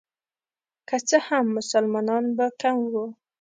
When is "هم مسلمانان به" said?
1.27-2.45